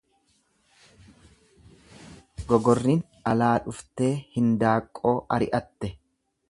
Gogorrin 2.53 3.05
alaa 3.33 3.53
dhuftee 3.67 4.13
hindaaqqoo 4.39 5.15
ari'atte. 5.39 5.97